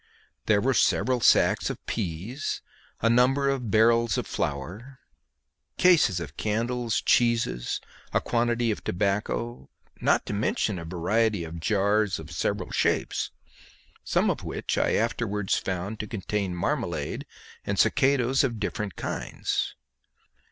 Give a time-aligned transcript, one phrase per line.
[0.47, 2.63] There were several sacks of pease,
[3.01, 4.97] a number of barrels of flour,
[5.77, 7.79] cases of candles, cheeses,
[8.11, 9.69] a quantity of tobacco,
[10.01, 13.29] not to mention a variety of jars of several shapes,
[14.03, 17.27] some of which I afterwards found to contain marmalade
[17.63, 19.75] and succadoes of different kinds.